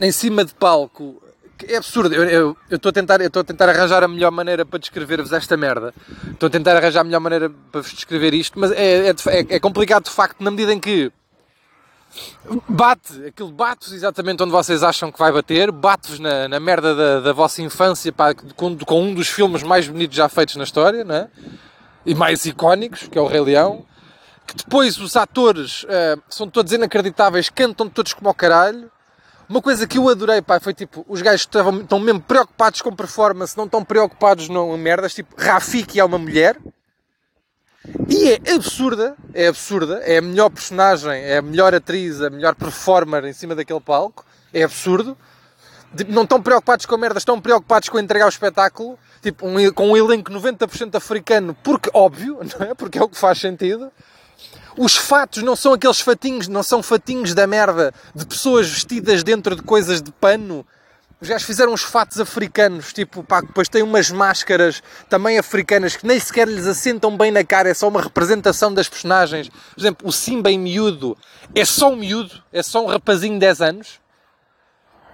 [0.00, 1.22] em cima de palco.
[1.68, 2.14] É absurdo.
[2.14, 5.92] Eu estou a tentar, eu a tentar arranjar a melhor maneira para descrever-vos esta merda.
[6.30, 9.56] Estou a tentar arranjar a melhor maneira para vos descrever isto, mas é, é, é,
[9.56, 11.12] é complicado de facto na medida em que
[12.68, 17.20] bate, aquilo bate-vos exatamente onde vocês acham que vai bater, bate-vos na, na merda da,
[17.20, 21.04] da vossa infância pá, com, com, um dos filmes mais bonitos já feitos na história,
[21.04, 21.28] né?
[22.04, 23.86] e mais icónicos, que é o Rei Leão
[24.46, 28.90] que depois os atores uh, são todos inacreditáveis, cantam todos como ao caralho.
[29.48, 32.94] Uma coisa que eu adorei, pá, foi tipo, os gajos estavam, estão mesmo preocupados com
[32.94, 36.56] performance, não estão preocupados em merdas, tipo, Rafiki é uma mulher.
[38.08, 42.54] E é absurda, é absurda, é a melhor personagem, é a melhor atriz, a melhor
[42.54, 45.16] performer em cima daquele palco, é absurdo.
[45.96, 49.90] Tipo, não estão preocupados com merdas, estão preocupados com entregar o espetáculo, tipo, um, com
[49.90, 52.74] um elenco 90% africano, porque óbvio, não é?
[52.74, 53.90] Porque é o que faz sentido.
[54.78, 59.54] Os fatos não são aqueles fatinhos, não são fatinhos da merda de pessoas vestidas dentro
[59.54, 60.64] de coisas de pano
[61.22, 66.04] os gajos fizeram uns fatos africanos, tipo, pá, depois têm umas máscaras também africanas que
[66.04, 69.48] nem sequer lhes assentam bem na cara, é só uma representação das personagens.
[69.48, 71.16] Por exemplo, o Simba em miúdo
[71.54, 74.00] é só um miúdo, é só um rapazinho de 10 anos.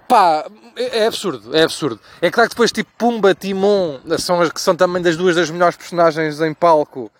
[0.07, 1.99] Pá, é, é absurdo, é absurdo.
[2.19, 5.51] É claro que depois, tipo, Pumba, Timon, são as que são também das duas das
[5.51, 7.11] melhores personagens em palco,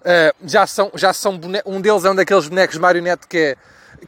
[0.00, 3.56] uh, já são, já são um deles é um daqueles bonecos marionete que é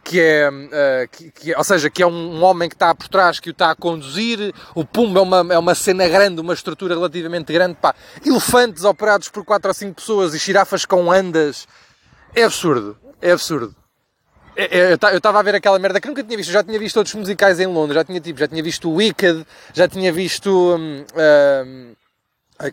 [0.04, 3.40] que é, uh, que, que, ou seja, que é um homem que está por trás,
[3.40, 6.94] que o está a conduzir, o Pumba é uma, é uma cena grande, uma estrutura
[6.94, 11.66] relativamente grande, pá, elefantes operados por 4 ou 5 pessoas e girafas com andas,
[12.34, 13.74] é absurdo, é absurdo.
[14.56, 16.96] É, é, eu estava a ver aquela merda que nunca tinha visto, já tinha visto
[16.96, 20.50] outros musicais em Londres, já tinha, tipo, já tinha visto Wicked, já tinha visto...
[20.50, 21.94] Um, um,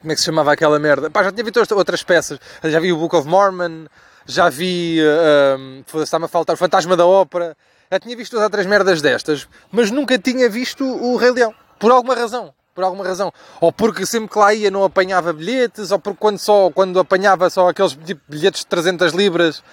[0.01, 1.09] como é que se chamava aquela merda?
[1.09, 3.85] Pá, já tinha visto outras peças, já vi o Book of Mormon,
[4.27, 7.55] já vi, uh, está-me a faltar, o Fantasma da Ópera,
[7.89, 11.55] já tinha visto duas ou três merdas destas, mas nunca tinha visto o Rei Leão,
[11.79, 12.53] por alguma razão.
[12.75, 13.33] Por alguma razão.
[13.59, 17.49] Ou porque sempre que lá ia não apanhava bilhetes, ou porque quando, só, quando apanhava
[17.49, 19.63] só aqueles tipo, bilhetes de 300 libras,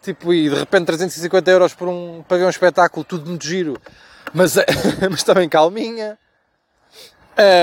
[0.00, 3.78] tipo, e de repente 350 euros por um, para ver um espetáculo, tudo muito giro.
[4.32, 4.54] Mas,
[5.10, 6.18] mas também calminha.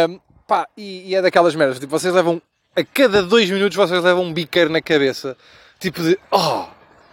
[0.08, 2.40] Um, pá, e, e, é daquelas merdas, tipo, vocês levam,
[2.76, 5.36] a cada dois minutos vocês levam um biqueiro na cabeça
[5.82, 6.18] Tipo de.
[6.30, 6.66] Oh!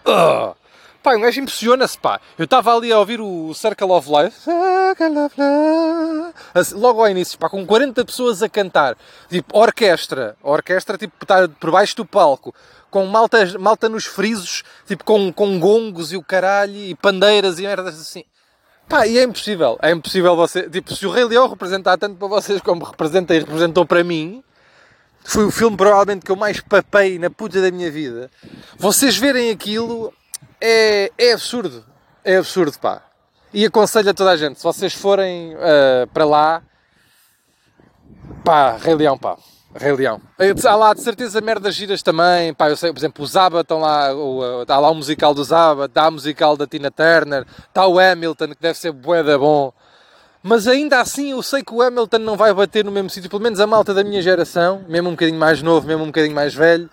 [0.04, 0.54] Oh!
[1.02, 2.20] Pá, um gajo impressiona-se, pá.
[2.36, 4.38] Eu estava ali a ouvir o Circle of Life.
[4.40, 6.34] Circle of Life.
[6.52, 8.94] Assim, logo ao início, pá, com 40 pessoas a cantar.
[9.30, 10.36] Tipo, orquestra.
[10.42, 12.54] Orquestra, tipo, está por baixo do palco.
[12.90, 17.62] Com malta, malta nos frisos, tipo, com, com gongos e o caralho, e pandeiras e
[17.62, 18.24] merdas assim.
[18.86, 19.78] Pá, e é impossível.
[19.80, 20.68] É impossível você...
[20.68, 24.44] Tipo, se o Rei Leão representar tanto para vocês como representa e representou para mim,
[25.28, 28.30] foi o filme provavelmente que eu mais papei na puta da minha vida.
[28.78, 30.10] Vocês verem aquilo
[30.58, 31.84] é, é absurdo.
[32.24, 33.02] É absurdo, pá.
[33.52, 36.62] E aconselho a toda a gente, se vocês forem uh, para lá,
[38.42, 39.36] pá, Rei Leão, pá.
[39.74, 40.18] Rei Leão.
[40.64, 42.54] Há lá de certeza merdas giras também.
[42.54, 45.44] Pá, eu sei, por exemplo, o Zaba estão lá, o, está lá o musical do
[45.44, 49.38] Zaba, está o musical da Tina Turner, está o Hamilton, que deve ser bué da
[49.38, 49.74] bom.
[50.42, 53.42] Mas ainda assim eu sei que o Hamilton não vai bater no mesmo sítio, pelo
[53.42, 56.54] menos a malta da minha geração, mesmo um bocadinho mais novo, mesmo um bocadinho mais
[56.54, 56.88] velho.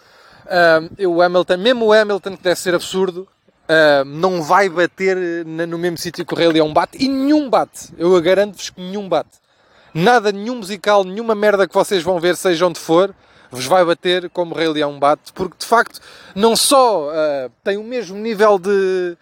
[0.99, 3.27] Uh, o Hamilton, mesmo o Hamilton, que deve ser absurdo,
[3.69, 7.93] uh, não vai bater no mesmo sítio que o Rei Leão bate, e nenhum bate.
[7.97, 9.45] Eu garanto-vos que nenhum bate.
[9.93, 13.15] Nada, nenhum musical, nenhuma merda que vocês vão ver, seja onde for,
[13.49, 16.01] vos vai bater como o Rei Leão bate, porque de facto
[16.33, 19.15] não só uh, tem o mesmo nível de,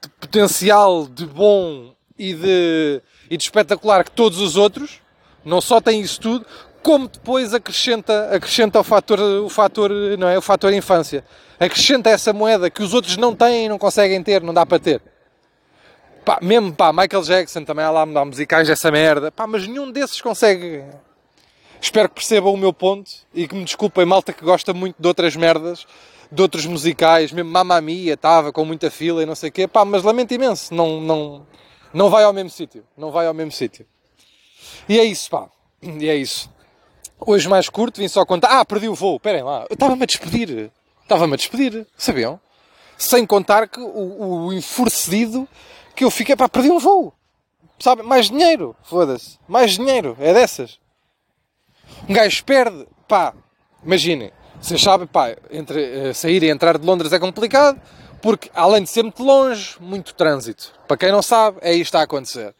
[0.00, 5.00] de potencial de bom e de e de espetacular que todos os outros,
[5.44, 6.44] não só tem isso tudo,
[6.82, 11.24] como depois acrescenta, acrescenta o fator, o fator, não é, o fator infância.
[11.58, 15.02] Acrescenta essa moeda que os outros não têm não conseguem ter, não dá para ter.
[16.24, 19.90] Pá, mesmo pá, Michael Jackson também há lá dá musicais dessa merda, pá, mas nenhum
[19.90, 20.84] desses consegue.
[21.80, 25.08] Espero que percebam o meu ponto e que me desculpem, malta que gosta muito de
[25.08, 25.86] outras merdas,
[26.30, 29.66] de outros musicais, mesmo Mamma Mia estava com muita fila e não sei o quê,
[29.66, 31.46] pá, mas lamento imenso, não, não,
[31.92, 32.84] não vai ao mesmo sítio.
[32.96, 33.86] Não vai ao mesmo sítio.
[34.88, 35.48] E é isso, pá.
[35.82, 36.50] E é isso.
[37.18, 38.60] Hoje mais curto, vim só contar.
[38.60, 39.16] Ah, perdi o voo.
[39.16, 39.66] Esperem lá.
[39.68, 40.70] Eu estava-me a despedir.
[41.02, 41.86] Estava-me a despedir.
[41.96, 42.40] Sabiam?
[42.96, 45.48] Sem contar que o, o enfurecido
[45.94, 47.12] que eu fiquei, pá, perdi um voo.
[47.78, 48.02] Sabe?
[48.02, 48.76] Mais dinheiro.
[48.82, 49.38] Foda-se.
[49.48, 50.16] Mais dinheiro.
[50.20, 50.78] É dessas.
[52.08, 52.86] Um gajo perde.
[53.08, 53.34] Pá,
[53.84, 54.32] imaginem.
[54.60, 57.80] Vocês sabem, pá, entre, uh, sair e entrar de Londres é complicado
[58.22, 60.72] porque além de ser muito longe, muito trânsito.
[60.86, 62.54] Para quem não sabe, é isto a acontecer.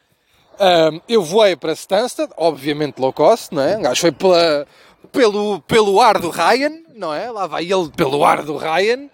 [0.60, 3.78] Um, eu voei para Stansted, obviamente low cost, não é?
[3.78, 4.66] Um foi pela,
[5.10, 7.30] pelo, pelo ar do Ryan, não é?
[7.30, 9.08] Lá vai ele pelo ar do Ryan,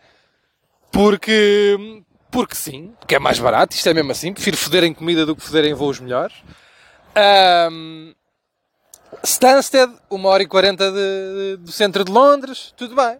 [0.91, 5.25] porque, porque sim, porque é mais barato, isto é mesmo assim, prefiro foder em comida
[5.25, 6.35] do que foder em voos melhores.
[7.71, 8.13] Um,
[9.23, 13.19] Stansted, 1 hora e 40 de, de, do centro de Londres, tudo bem.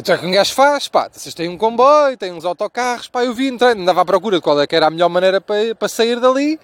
[0.00, 3.24] Então é que um gajo faz, pá, vocês têm um comboio, têm uns autocarros, pá,
[3.24, 5.74] eu vi, entrei, andava à procura de qual é que era a melhor maneira para,
[5.74, 6.54] para sair dali,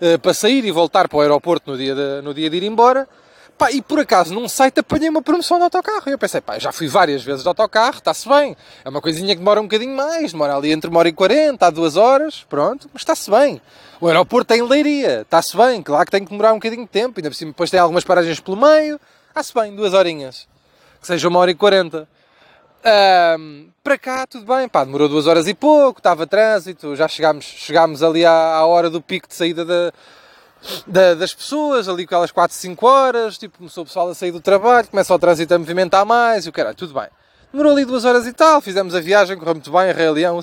[0.00, 2.62] uh, para sair e voltar para o aeroporto no dia de, no dia de ir
[2.62, 3.08] embora,
[3.58, 6.60] pá, e por acaso num site apanhei uma promoção de autocarro, e eu pensei, pá,
[6.60, 9.96] já fui várias vezes de autocarro, está-se bem, é uma coisinha que demora um bocadinho
[9.96, 13.60] mais, demora ali entre uma hora e quarenta, a duas horas, pronto, mas está-se bem.
[14.00, 17.18] O aeroporto tem leiria, está-se bem, claro que tem que demorar um bocadinho de tempo,
[17.18, 20.46] ainda por cima depois tem algumas paragens pelo meio, está-se bem, duas horinhas,
[21.00, 22.06] que seja uma hora e quarenta.
[22.86, 27.44] Um, para cá, tudo bem, pá, demorou duas horas e pouco, estava trânsito, já chegámos,
[27.44, 29.92] chegámos ali à, à hora do pico de saída da,
[30.86, 34.30] da, das pessoas, ali com aquelas 4, 5 horas, tipo, começou o pessoal a sair
[34.30, 37.08] do trabalho, começa o trânsito a movimentar mais, e o caralho, tudo bem.
[37.50, 40.40] Demorou ali duas horas e tal, fizemos a viagem, correu muito bem, Rei Leão,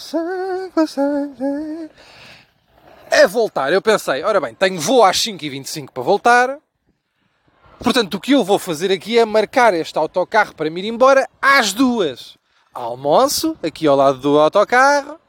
[3.10, 3.72] é voltar.
[3.72, 6.58] Eu pensei, ora bem, tenho voo às 5h25 para voltar,
[7.84, 11.28] portanto, o que eu vou fazer aqui é marcar este autocarro para me ir embora
[11.42, 12.38] às duas.
[12.74, 15.20] Almoço, aqui ao lado do autocarro,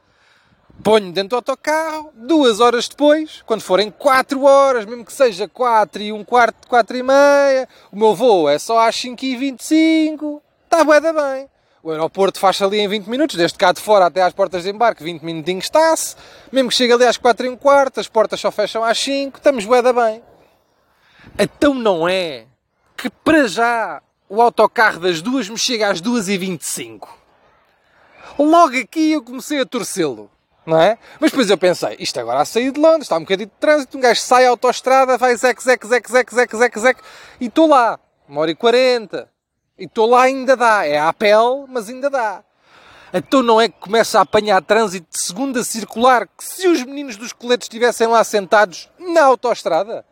[0.83, 6.01] ponho dentro do autocarro, duas horas depois, quando forem quatro horas, mesmo que seja quatro
[6.01, 11.01] e um quarto, quatro e meia, o meu voo é só às 5h25, está bué
[11.01, 11.49] da bem.
[11.83, 14.71] O aeroporto faz ali em 20 minutos, desde cá de fora até às portas de
[14.71, 16.17] embarque, 20 minutinhos está-se.
[16.51, 19.37] Mesmo que chegue ali às 4 e um quarto, as portas só fecham às 5,
[19.37, 20.23] estamos bué da bem.
[21.39, 22.47] Então não é
[22.97, 27.19] que para já o autocarro das duas me chega às 2 e 25.
[28.39, 30.31] Logo aqui eu comecei a torcê-lo,
[30.65, 30.97] não é?
[31.21, 33.99] Mas depois eu pensei, isto agora a sair de Londres, está um bocadinho de trânsito,
[33.99, 37.01] um gajo sai à autostrada, vai zec, zec, zec, zec, zec, zec, zec,
[37.41, 39.29] e estou lá, uma hora e quarenta.
[39.77, 40.87] E estou lá ainda dá.
[40.87, 42.45] É à pele, mas ainda dá.
[43.13, 47.17] Então não é que começa a apanhar trânsito de segunda circular que se os meninos
[47.17, 50.05] dos coletes estivessem lá sentados na autoestrada?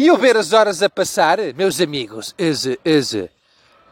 [0.00, 3.30] E eu ver as horas a passar, meus amigos, eze, eze.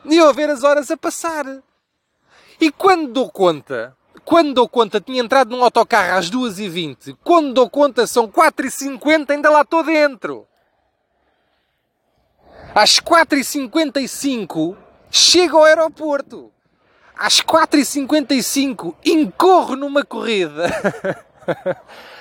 [0.06, 1.44] E eu ver as horas a passar.
[2.58, 3.94] E quando dou conta,
[4.24, 9.50] quando dou conta, tinha entrado num autocarro às 2h20, quando dou conta são 4h50, ainda
[9.50, 10.48] lá estou dentro.
[12.74, 14.78] Às 4h55,
[15.10, 16.50] chego ao aeroporto.
[17.18, 20.70] Às 4h55 incorro numa corrida.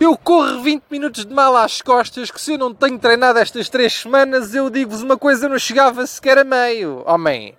[0.00, 3.68] Eu corro 20 minutos de mal às costas, que se eu não tenho treinado estas
[3.68, 7.58] 3 semanas, eu digo-vos uma coisa, eu não chegava sequer a meio, homem.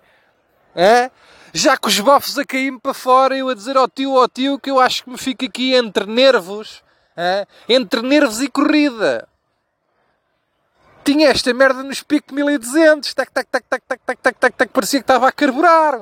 [0.74, 1.12] É?
[1.54, 4.58] Já com os bofos a cair-me para fora, eu a dizer ao tio, ao tio,
[4.58, 6.82] que eu acho que me fico aqui entre nervos,
[7.18, 7.46] é?
[7.68, 9.28] entre nervos e corrida
[11.04, 14.72] tinha esta merda nos pico 1200, tac, tac, tac, tac, tac, tac, tac, tac, tac,
[14.72, 16.00] parecia que estava a carburar.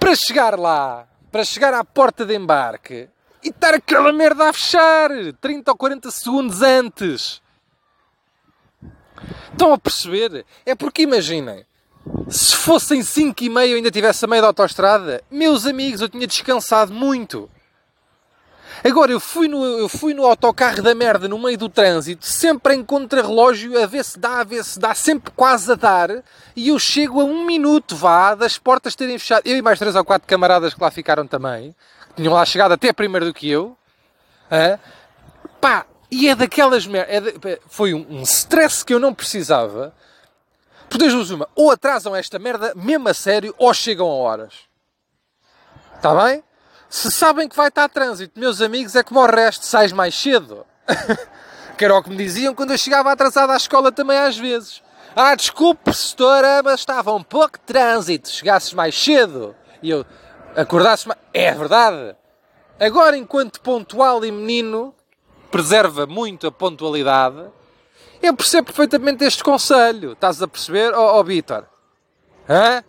[0.00, 3.08] Para chegar lá, para chegar à porta de embarque
[3.46, 5.08] e estar aquela merda a fechar
[5.40, 7.40] 30 ou 40 segundos antes.
[9.52, 10.44] Estão a perceber?
[10.66, 11.64] É porque imaginem,
[12.28, 16.26] se fossem 5 e meio ainda tivesse a meio da autostrada, meus amigos, eu tinha
[16.26, 17.48] descansado muito.
[18.84, 22.74] Agora, eu fui, no, eu fui no autocarro da merda no meio do trânsito, sempre
[22.74, 26.10] em contrarrelógio, a ver se dá, a ver se dá, sempre quase a dar,
[26.54, 29.46] e eu chego a um minuto, vá, das portas terem fechado.
[29.46, 31.74] Eu e mais três ou quatro camaradas que lá ficaram também,
[32.16, 33.76] tinham lá chegado até primeiro do que eu,
[35.60, 39.94] pá, e é daquelas merdas, é de, foi um, um stress que eu não precisava,
[40.88, 44.54] por duas uma, ou atrasam esta merda mesmo a sério, ou chegam a horas.
[45.96, 46.42] Está bem?
[46.88, 50.64] Se sabem que vai estar trânsito, meus amigos, é como o resto, sais mais cedo.
[51.76, 54.82] que era o que me diziam quando eu chegava atrasado à escola também às vezes.
[55.14, 59.54] Ah, desculpe, setora, mas estava um pouco de trânsito, chegasses mais cedo.
[59.82, 60.06] E eu
[60.56, 61.20] acordasse mais.
[61.32, 62.16] É verdade.
[62.80, 64.94] Agora, enquanto pontual e menino,
[65.50, 67.44] preserva muito a pontualidade,
[68.22, 70.12] eu percebo perfeitamente este conselho.
[70.12, 71.64] Estás a perceber, ó oh, oh, Vitor?
[72.48, 72.82] Hã?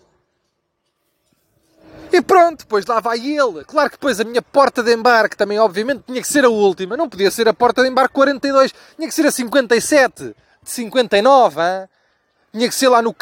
[2.11, 3.63] E pronto, depois lá vai ele.
[3.65, 6.97] Claro que depois a minha porta de embarque também, obviamente, tinha que ser a última.
[6.97, 8.73] Não podia ser a porta de embarque 42.
[8.95, 10.23] Tinha que ser a 57.
[10.63, 11.89] De 59, hein?
[12.51, 13.15] Tinha que ser lá no...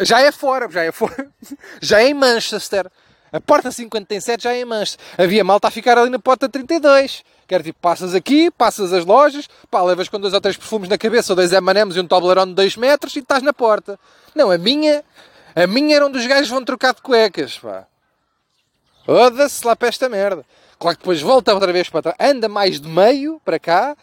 [0.00, 1.28] Já é fora, já é fora.
[1.80, 2.90] Já é em Manchester.
[3.32, 5.04] A porta 57 já é em Manchester.
[5.18, 7.22] Havia malta a ficar ali na porta 32.
[7.46, 10.88] Que era tipo, passas aqui, passas as lojas, pá, levas com dois ou três perfumes
[10.88, 13.98] na cabeça, ou dois M&M's e um Toblerone de 2 metros e estás na porta.
[14.34, 15.04] Não, a minha...
[15.54, 17.84] A minha era onde os gajos vão trocar de cuecas, pá.
[19.04, 20.44] Foda-se lá para esta merda.
[20.78, 23.96] Claro que depois volta outra vez para trás, anda mais de meio para cá,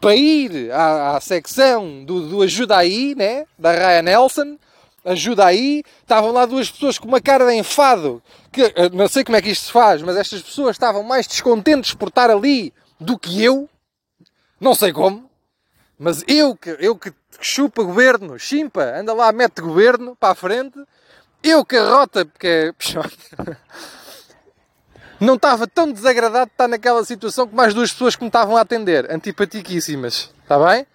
[0.00, 3.44] para ir à, à secção do, do Ajuda Aí, né?
[3.58, 4.58] Da Ryan Nelson.
[5.04, 8.22] Ajuda aí, estavam lá duas pessoas com uma cara de enfado,
[8.54, 11.26] que eh, não sei como é que isto se faz, mas estas pessoas estavam mais
[11.26, 13.68] descontentes por estar ali do que eu,
[14.60, 15.28] não sei como,
[15.98, 20.78] mas eu que, eu que chupa governo, chimpa, anda lá, mete governo para a frente,
[21.42, 22.72] eu que rota, porque é
[25.20, 28.56] não estava tão desagradado de estar naquela situação com mais duas pessoas que me estavam
[28.56, 30.86] a atender, antipatiquíssimas, está bem?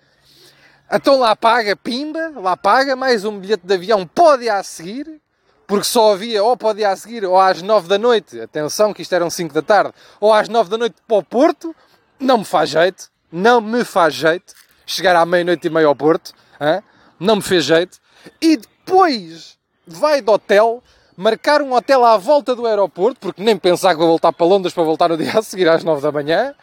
[0.91, 5.22] Então lá paga, pimba, lá paga, mais um bilhete de avião, pode a seguir,
[5.70, 9.03] porque só havia ou pode ir a seguir ou às nove da noite, atenção que
[9.03, 11.76] isto eram cinco da tarde, ou às nove da noite para o Porto,
[12.20, 16.34] não me faz jeito, não me faz jeito, chegar à meia-noite e meia ao Porto,
[16.59, 16.82] hein?
[17.20, 17.99] não me fez jeito,
[18.41, 20.82] e depois vai do hotel
[21.15, 24.74] marcar um hotel à volta do aeroporto, porque nem pensar que vou voltar para Londres
[24.74, 26.55] para voltar no dia a seguir às 9 da manhã.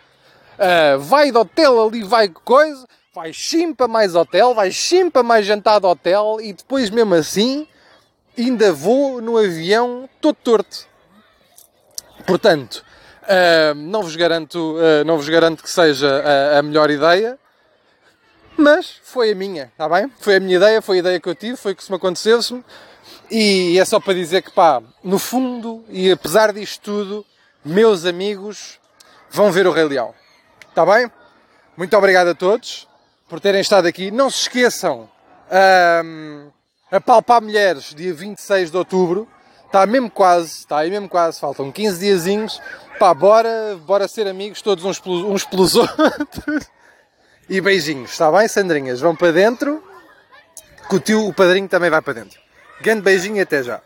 [0.58, 2.84] Uh, vai de hotel ali, vai coisa,
[3.14, 7.68] vai chimpa mais hotel, vai chimpa mais jantar de hotel e depois mesmo assim
[8.36, 10.86] ainda vou no avião todo torto.
[12.26, 12.84] Portanto,
[13.22, 17.38] uh, não, vos garanto, uh, não vos garanto que seja a, a melhor ideia,
[18.56, 20.10] mas foi a minha, está bem?
[20.18, 21.96] Foi a minha ideia, foi a ideia que eu tive, foi o que se me
[21.96, 22.62] acontecesse
[23.30, 27.26] e é só para dizer que, pá, no fundo, e apesar disto tudo,
[27.64, 28.78] meus amigos
[29.30, 30.14] vão ver o Rei Leão.
[30.68, 31.10] Está bem?
[31.76, 32.88] Muito obrigado a todos
[33.28, 34.10] por terem estado aqui.
[34.10, 35.10] Não se esqueçam,
[36.04, 36.48] um,
[36.90, 39.28] a Palpar Mulheres, dia 26 de outubro.
[39.66, 42.60] Está mesmo quase, está aí mesmo quase, faltam 15 diazinhos.
[42.98, 46.70] Pá, bora, bora ser amigos todos uns pelos, uns pelos outros.
[47.48, 49.00] E beijinhos, está bem, Sandrinhas?
[49.00, 49.82] Vão para dentro,
[50.88, 52.40] que o tio, o padrinho também vai para dentro.
[52.80, 53.80] Grande beijinho e até já.